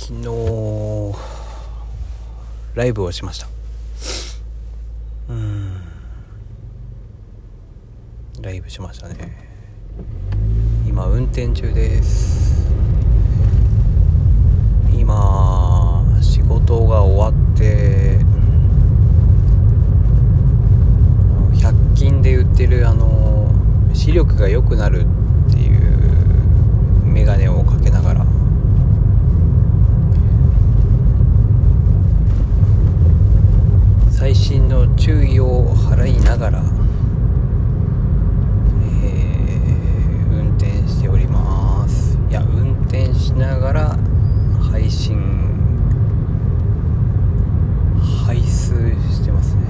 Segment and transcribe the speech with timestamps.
[0.00, 1.14] 昨日
[2.74, 3.48] ライブをしました。
[5.28, 5.72] うん。
[8.40, 9.36] ライブしましたね。
[10.88, 12.66] 今運転中です。
[14.90, 18.20] 今仕事が終わって
[21.52, 23.52] 100均で売ってるあの
[23.92, 25.04] 視力が良くなる
[25.50, 28.26] っていうメガネをかけながら
[34.20, 35.74] 最新の注意を
[36.40, 36.62] 払いながら、
[39.02, 43.98] えー運転しておりますいや運転しながら
[44.70, 45.18] 配信
[48.26, 48.74] 配数
[49.12, 49.62] してますね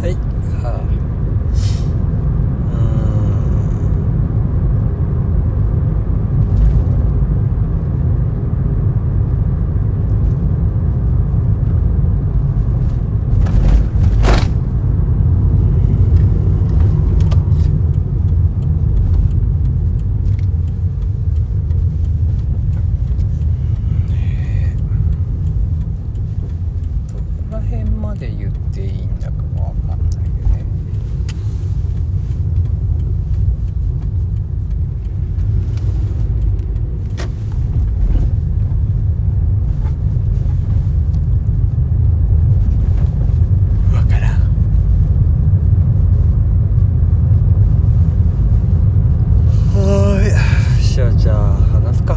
[0.00, 0.14] はい
[0.62, 0.80] はあ
[2.72, 3.54] うーん
[27.08, 27.18] ど
[27.50, 30.64] こら辺まで言っていいんだかわかんないよね
[43.92, 44.40] わからん
[49.74, 52.16] はーいじゃあじゃあ話すか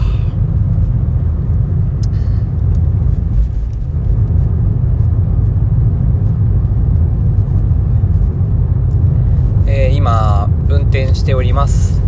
[9.68, 12.02] えー今運転しております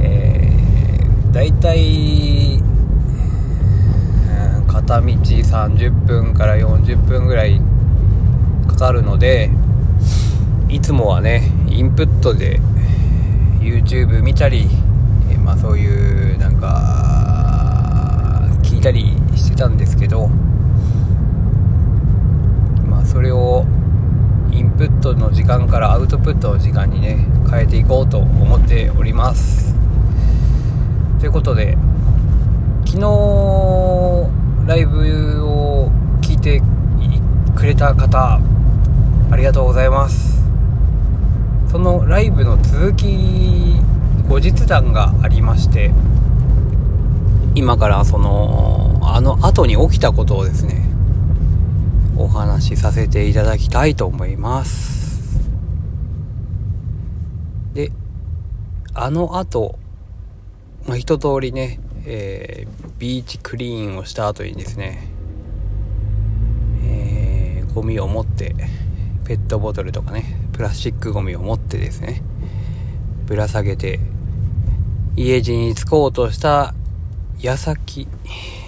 [0.00, 2.60] えー、だいたい
[4.58, 7.60] うん片道30分から40分ぐらい
[8.66, 9.50] かかるので
[10.70, 12.58] いつもはねインプットで
[13.60, 14.66] YouTube 見たり、
[15.30, 20.28] えまあそういうなんか聞いたりしてたんですけど
[22.88, 23.66] まあそれを
[24.50, 29.74] インプットの時間からアウトプットの時間にね変えていこうと思っております。
[31.20, 31.76] ということで
[32.86, 33.87] 昨日
[34.68, 35.90] ライブを
[36.20, 36.60] 聞いて
[37.56, 38.38] くれた方
[39.30, 40.42] ありがとうございます。
[41.70, 43.80] そのライブの続き
[44.28, 45.90] 後日談がありまして
[47.54, 50.86] 今からそのあの後に起きたことをですね
[52.18, 55.40] お話しさせていただきたいと思います。
[57.72, 57.90] で
[58.92, 59.78] あの後、
[60.86, 65.08] まあ、一通りね、えービーチクリーンをした後にですね、
[66.82, 68.56] えーゴミを持って
[69.24, 72.22] ペットボトルとかねプラスチックゴミを持ってですね
[73.26, 74.00] ぶら下げて
[75.14, 76.74] 家路に着こうとした
[77.38, 78.08] 矢先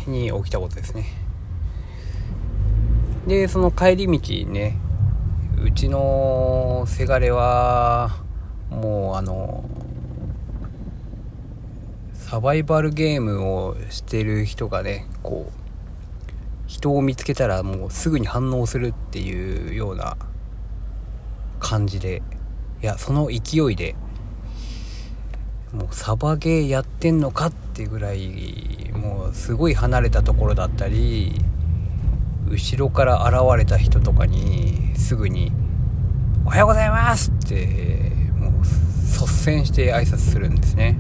[0.07, 1.07] に起きたことですね。
[3.27, 4.79] でその帰り道にね
[5.63, 8.23] うちのせがれは
[8.71, 9.65] もうあの
[12.31, 15.53] サバイバルゲームをしてる人がねこう
[16.69, 20.17] 人を見つけたらもうすぐに反応するっていうような
[21.59, 22.23] 感じで
[22.85, 23.97] いやその勢いで
[25.73, 31.35] もうサバゲーやってんのかってぐらいもうすごい離れたところだったり
[32.49, 35.51] 後ろから現れた人とかにすぐに
[36.47, 40.97] 「おはようございます!」ってもう率先して挨拶するんですね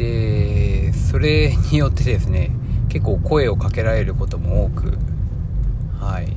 [0.00, 2.50] でそれによってですね
[2.88, 4.98] 結構声をかけられることも多く
[6.00, 6.34] はい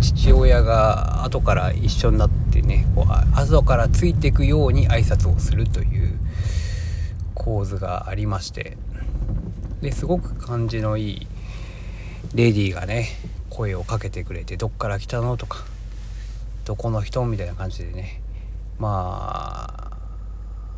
[0.00, 6.18] 父親が後から一緒になってねこうあ後からついていくように挨拶をするという
[7.34, 8.78] 構図がありまして
[9.82, 11.26] ですごく感じのいい
[12.34, 13.08] レディーがね
[13.50, 15.58] 声をかけてくれて「どっから来たの?」とか
[16.64, 18.22] 「どこの人?」みたいな感じでね
[18.78, 19.90] ま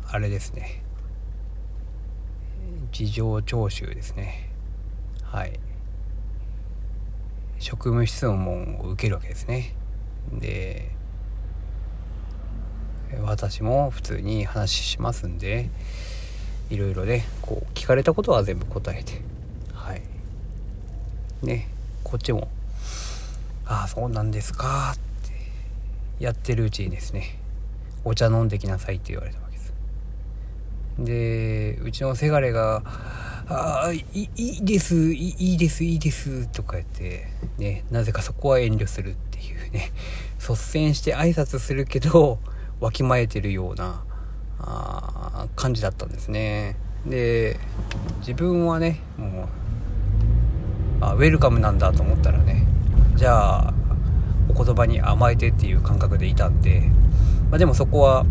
[0.09, 0.84] ああれですね
[2.95, 4.49] 事情聴取ですね。
[5.21, 5.59] はい。
[7.59, 9.75] 職務質問を受けるわけですね。
[10.31, 10.89] で
[13.21, 15.69] 私も普通に話しますんで
[16.69, 19.21] いろいろねこう聞かれたことは全部答えて
[19.73, 20.01] はい。
[21.43, 21.67] ね
[22.05, 22.47] こっちも
[23.67, 24.97] 「ああそうなんですか」っ
[26.17, 27.39] てやってるうちにですね
[28.05, 29.39] お茶飲んできなさいって言われた。
[29.39, 29.44] わけ
[30.99, 32.81] でうちのせがれが
[33.47, 37.27] 「ああいいですいいいですいいです」とか言って
[37.57, 39.91] ねなぜかそこは遠慮するっていうね
[40.39, 42.39] 率先して挨拶するけど
[42.79, 44.03] わきまえてるような
[44.59, 46.75] あ感じだったんですね。
[47.05, 47.59] で
[48.19, 49.47] 自分はねもう
[51.01, 52.65] あウェルカムなんだと思ったらね
[53.15, 53.73] じゃあ
[54.49, 56.81] お言葉に甘えてっていう感覚でいたんで、
[57.51, 58.25] まあ、でもそこは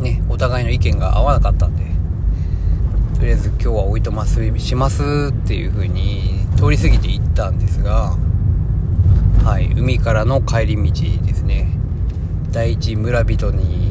[0.00, 1.84] ねお互いの意見が合わなかったんで
[3.14, 8.16] とりあえず今日はおいとますしますっていう風に通り過ぎていったんですが
[9.44, 11.80] はい海からの帰り道ですね。
[12.52, 13.90] 第一村人に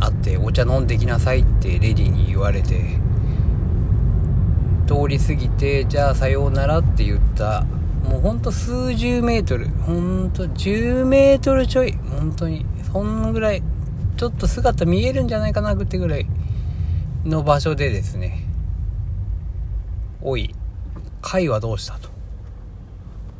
[0.00, 2.98] 会ってお茶飲んできなさいってレディーに言われて
[4.86, 7.64] 通り過ぎてじゃあさようならって言った
[8.08, 13.62] もうほんと数十メートルほんと10メートルちょい本当にそんぐらい
[14.24, 16.26] ちょっと姿見えるんじゃないかなってぐらい
[17.26, 18.46] の場所でですね
[20.22, 20.54] おい
[21.20, 22.08] 貝はどうしたと。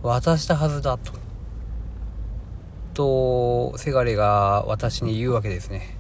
[0.03, 1.15] 渡したはずだと。
[2.93, 5.97] とせがれが私に言うわけですね。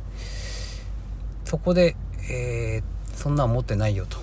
[1.46, 1.96] そこで、
[2.30, 4.18] えー、そんなん持ってないよと。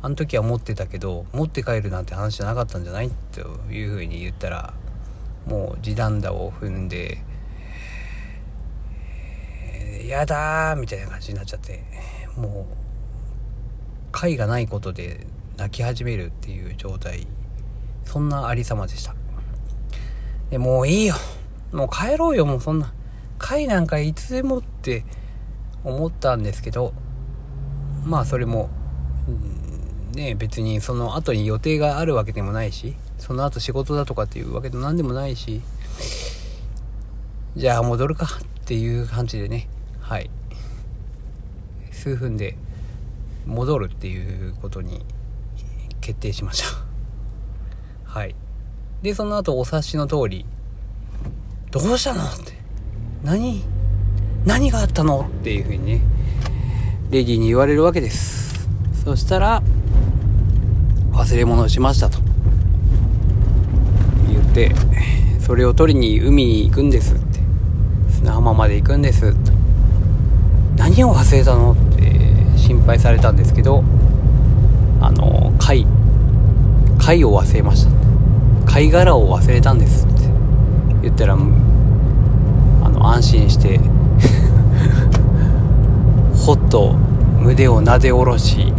[0.00, 3.40] あの時は持ってたけど持って帰るなんて話じゃなかったんじゃないと
[3.72, 4.74] いうふうに言ったら
[5.48, 7.24] もう地団打を踏んで
[10.08, 11.84] 「やだー」みたいな感じになっちゃって
[12.36, 12.74] もう
[14.12, 15.26] 貝がないことで
[15.56, 17.26] 泣き始めるっていう状態。
[18.04, 19.14] そんなありさまでした。
[20.50, 21.14] でもういいよ。
[21.72, 22.92] もう帰ろうよもうそんな。
[23.38, 25.04] 貝なんかいつでもって
[25.84, 26.94] 思ったんですけど
[28.04, 28.70] まあそれも、
[30.14, 35.62] ね別にその後に予定があるわけでもないしその後仕事だとかっていうわけでも何でもないし
[37.56, 38.28] じゃあ戻るかっ
[38.64, 39.68] ていう感じでね
[40.02, 40.30] はい。
[41.90, 42.56] 数分で
[43.46, 45.04] 戻るっていうことに
[46.00, 46.78] 決定しました。
[48.04, 48.34] はい。
[49.02, 50.44] でその後お察しの通り
[51.72, 52.52] 「どうしたの?」って
[53.24, 53.64] 「何？
[54.44, 56.00] 何があったの?」っていうふうにね
[57.10, 58.68] レディーに言われるわけです。
[59.04, 59.62] そしたら
[61.12, 62.18] 忘れ物をしましたと。
[64.28, 64.74] 言って
[65.40, 67.40] それを取りに海に行くんですって
[68.10, 69.52] 砂浜まで行くんですと。
[70.76, 71.72] 何を忘れたの？
[71.72, 73.84] って心配されたんですけど
[75.00, 75.86] あの貝
[76.98, 77.92] 貝を忘れました。
[78.66, 80.22] 貝殻を忘れたんですって。
[81.02, 83.80] 言ったらあの安心して
[86.46, 86.94] ほっと
[87.40, 88.72] 胸をなで下ろし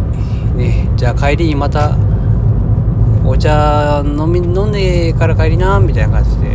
[0.56, 1.96] ねじゃあ帰りにまた
[3.26, 6.48] お茶飲み飲んでから帰りなみたいな感じで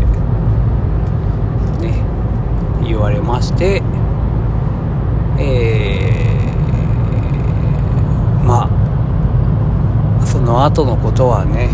[1.88, 2.04] ね
[2.84, 3.84] 言われまして
[5.40, 8.70] えー、ま
[10.22, 11.70] あその後のことはね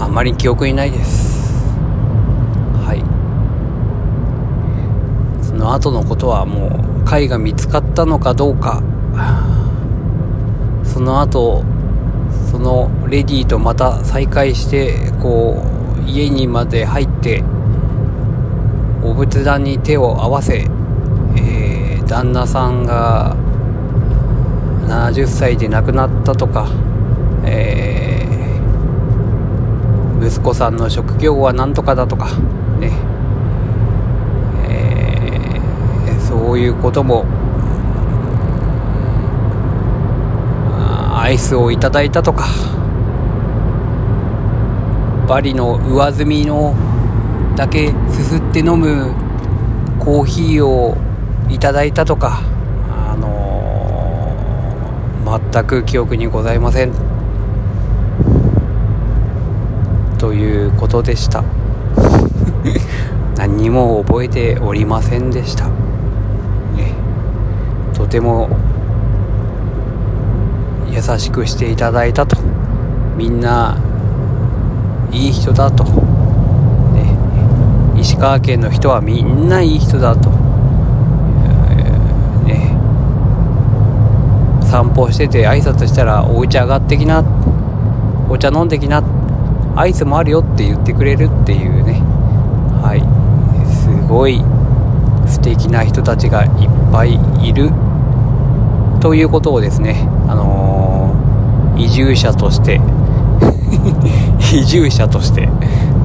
[0.00, 1.52] あんまり記憶にないです。
[2.84, 3.02] はい。
[5.44, 8.82] その後のことはもう貝が見つかったのかどうか。
[10.82, 11.64] その後
[12.50, 15.64] そのレディーとまた再会してこ
[15.98, 17.42] う家にまで入って
[19.04, 20.58] お仏壇に手を合わせ、
[21.36, 23.36] えー、旦那さんが
[24.86, 26.68] 70歳で亡くなったとか、
[27.44, 32.36] えー、息子さんの職業は何とかだとか
[32.78, 32.92] ね、
[34.68, 37.24] えー、そういうことも
[41.22, 42.46] アイスをいただいたとか
[45.28, 46.74] バリの上澄みの
[47.56, 49.14] だけすすって飲む
[49.98, 50.96] コーヒーを
[51.48, 52.40] いただいたとか
[52.90, 56.92] あのー、全く記憶にございません。
[60.18, 61.42] ということでした。
[63.36, 65.66] 何にも覚えておりませんでした。
[65.66, 66.94] ね。
[67.92, 68.48] とても
[70.88, 72.36] 優しくしていただいたと。
[73.16, 73.76] みんな
[75.10, 75.84] いい人だと、
[78.22, 80.30] 川県の人はみんないい人だと、
[82.46, 82.70] ね、
[84.70, 87.24] 散歩してて挨拶したら「お茶上がってきな」
[88.30, 89.02] 「お茶飲んできな」
[89.74, 92.00] 「アイスもあるよ」って言ってくれるっていうね。
[92.80, 93.02] はい。
[93.68, 94.44] すごい
[95.26, 96.50] 素敵な人たちがいっ
[96.92, 97.72] ぱいいる。
[99.00, 102.80] ということをですね、あのー、移住者として
[104.54, 105.48] 移住者として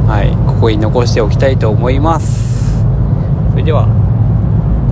[0.08, 2.82] はいここに残しておきたいと思います。
[3.52, 3.88] それでは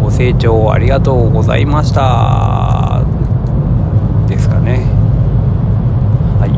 [0.02, 3.02] ご清聴ありがとうございました。
[4.28, 4.86] ですかね。
[6.38, 6.52] はい。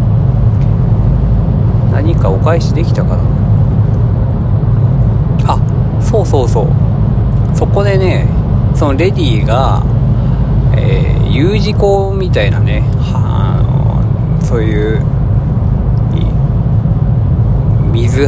[1.93, 3.23] 何かお返しできたかな。
[5.47, 6.67] あそうそうそう。
[7.55, 8.27] そこでね
[8.73, 9.83] そのレディーが、
[10.75, 15.05] えー、U 字工みたいなねはあのそういう
[17.97, 18.27] 水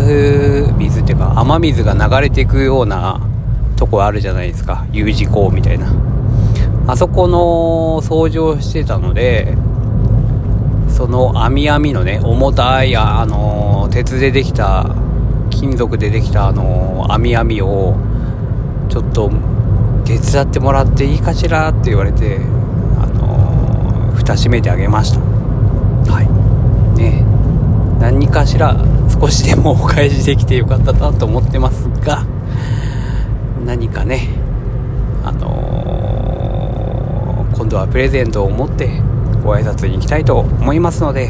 [0.78, 3.22] 水っていうか雨水が流れていくような
[3.78, 4.86] とこあるじゃないですか。
[4.92, 5.94] U 字工みたいな。
[6.88, 9.56] あそこの掃除をしてたので
[10.88, 14.96] その網網のね重たいあの鉄でできた
[15.52, 17.96] 金属でできたあの網網を
[18.90, 19.30] ちょっと
[20.04, 22.40] 手伝ってもらっていいかしらって言われて
[23.00, 25.20] あの蓋閉めてあげました。
[26.12, 26.98] はい。
[26.98, 27.24] ね。
[28.00, 28.74] 何かしら
[29.10, 32.26] 少しでもお返しできてよかったなと思ってますが
[33.66, 34.28] 何かね
[35.24, 38.88] あのー、今度はプレゼントを持って
[39.44, 41.30] ご挨拶に行きたいと思いますので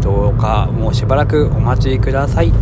[0.00, 2.52] どうかもうしばらくお待ちください。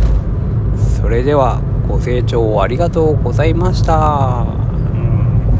[1.01, 4.45] それではご清聴ありがとうございました、
[4.93, 5.51] うん、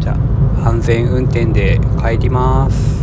[0.00, 0.16] じゃあ
[0.68, 2.99] 安全運転で帰ります。